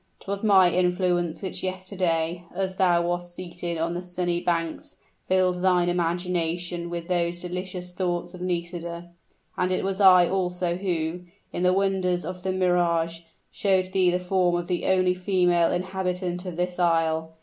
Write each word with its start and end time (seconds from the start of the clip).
'Twas 0.21 0.43
my 0.43 0.71
influence 0.71 1.43
which 1.43 1.61
yesterday, 1.61 2.43
as 2.55 2.77
thou 2.77 3.07
wast 3.07 3.35
seated 3.35 3.77
on 3.77 3.93
the 3.93 4.01
sunny 4.01 4.39
banks, 4.39 4.95
filled 5.27 5.61
thine 5.61 5.87
imagination 5.89 6.89
with 6.89 7.07
those 7.07 7.39
delicious 7.43 7.91
thoughts 7.93 8.33
of 8.33 8.41
Nisida. 8.41 9.11
And 9.59 9.71
it 9.71 9.83
was 9.83 10.01
I 10.01 10.27
also 10.27 10.75
who, 10.75 11.19
by 11.53 11.59
the 11.59 11.71
wonders 11.71 12.25
of 12.25 12.41
the 12.41 12.51
mirage, 12.51 13.19
showed 13.51 13.91
thee 13.91 14.09
the 14.09 14.17
form 14.17 14.55
of 14.55 14.65
the 14.67 14.85
only 14.87 15.13
female 15.13 15.71
inhabitant 15.71 16.47
of 16.47 16.55
this 16.57 16.79
isle. 16.79 17.35